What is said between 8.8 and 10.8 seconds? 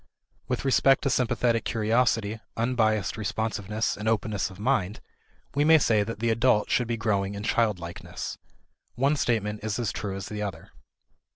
One statement is as true as the other.